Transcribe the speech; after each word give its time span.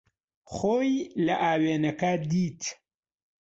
خۆی 0.53 0.91
لە 1.25 1.35
ئاوێنەکە 1.43 2.11
دیت. 2.29 2.61